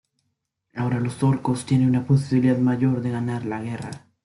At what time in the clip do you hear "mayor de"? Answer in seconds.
2.57-3.11